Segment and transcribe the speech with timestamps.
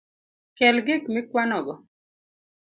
[0.57, 1.75] Kel gik mikwanogo.